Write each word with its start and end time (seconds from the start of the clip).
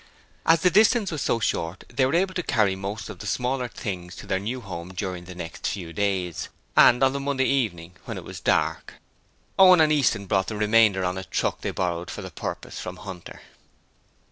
As 0.47 0.61
the 0.61 0.71
distance 0.71 1.11
was 1.11 1.21
so 1.21 1.39
short 1.39 1.83
they 1.87 2.07
were 2.07 2.15
able 2.15 2.33
to 2.33 2.41
carry 2.41 2.75
most 2.75 3.07
of 3.07 3.19
the 3.19 3.27
smaller 3.27 3.67
things 3.67 4.15
to 4.15 4.25
their 4.25 4.39
new 4.39 4.59
home 4.61 4.91
during 4.95 5.25
the 5.25 5.35
next 5.35 5.67
few 5.67 5.93
days, 5.93 6.49
and 6.75 7.03
on 7.03 7.13
the 7.13 7.19
Monday 7.19 7.45
evening, 7.45 7.93
when 8.05 8.17
it 8.17 8.23
was 8.23 8.39
dark. 8.39 8.95
Owen 9.59 9.79
and 9.79 9.91
Easton 9.91 10.25
brought 10.25 10.47
the 10.47 10.55
remainder 10.57 11.03
on 11.05 11.19
a 11.19 11.23
truck 11.23 11.61
they 11.61 11.69
borrowed 11.69 12.09
for 12.09 12.23
the 12.23 12.31
purpose 12.31 12.79
from 12.79 12.95
Hunter. 12.97 13.41